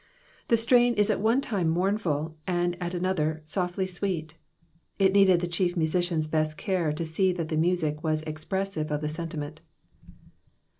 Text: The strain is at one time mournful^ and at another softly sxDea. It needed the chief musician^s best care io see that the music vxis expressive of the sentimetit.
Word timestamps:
The 0.47 0.57
strain 0.57 0.95
is 0.95 1.11
at 1.11 1.19
one 1.21 1.41
time 1.41 1.71
mournful^ 1.75 2.33
and 2.47 2.75
at 2.81 2.95
another 2.95 3.43
softly 3.45 3.85
sxDea. 3.85 4.31
It 4.97 5.13
needed 5.13 5.41
the 5.41 5.47
chief 5.47 5.75
musician^s 5.75 6.27
best 6.27 6.57
care 6.57 6.87
io 6.89 7.05
see 7.05 7.31
that 7.33 7.49
the 7.49 7.55
music 7.55 7.97
vxis 7.97 8.23
expressive 8.25 8.89
of 8.91 9.01
the 9.01 9.07
sentimetit. 9.09 9.59